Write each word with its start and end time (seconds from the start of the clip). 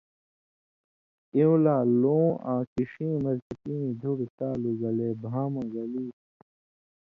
ایوۡں 1.35 1.59
لا 1.65 1.75
لُوں 2.01 2.27
آں 2.51 2.61
کݜِیں 2.73 3.15
مرچکیں 3.23 3.85
دُھڑہۡ 3.99 4.31
تالُو 4.37 4.71
گلے 4.81 5.09
بھاں 5.21 5.47
مہ 5.53 5.61
گلی 5.73 6.05